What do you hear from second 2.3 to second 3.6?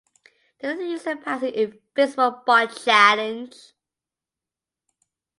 bot challenge?